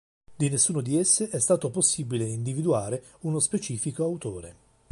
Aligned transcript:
Di 0.35 0.49
nessuno 0.49 0.81
di 0.81 0.97
esse 0.97 1.29
è 1.29 1.39
stato 1.39 1.69
possibile 1.69 2.25
individuare 2.25 3.03
uno 3.19 3.37
specifico 3.39 4.03
autore. 4.03 4.55